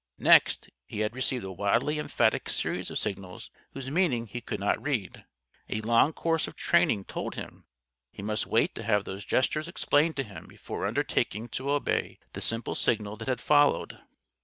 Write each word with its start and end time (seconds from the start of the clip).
Next, 0.17 0.67
he 0.87 1.01
had 1.01 1.13
received 1.13 1.43
a 1.43 1.51
wildly 1.51 1.99
emphatic 1.99 2.49
series 2.49 2.89
of 2.89 2.97
signals 2.97 3.51
whose 3.75 3.91
meaning 3.91 4.25
he 4.25 4.41
could 4.41 4.59
not 4.59 4.81
read. 4.81 5.25
A 5.69 5.81
long 5.81 6.11
course 6.11 6.47
of 6.47 6.55
training 6.55 7.05
told 7.05 7.35
him 7.35 7.65
he 8.11 8.23
must 8.23 8.47
wait 8.47 8.73
to 8.73 8.81
have 8.81 9.05
these 9.05 9.23
gestures 9.23 9.67
explained 9.67 10.15
to 10.15 10.23
him 10.23 10.47
before 10.47 10.87
undertaking 10.87 11.49
to 11.49 11.69
obey 11.69 12.17
the 12.33 12.41
simple 12.41 12.73
signal 12.73 13.15
that 13.17 13.27
had 13.27 13.39
followed. 13.39 13.99